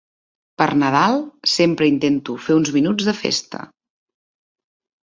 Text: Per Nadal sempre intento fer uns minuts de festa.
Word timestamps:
Per 0.61 0.67
Nadal 0.83 1.17
sempre 1.57 1.91
intento 1.91 2.39
fer 2.47 2.59
uns 2.63 2.75
minuts 2.79 3.13
de 3.13 3.17
festa. 3.23 3.65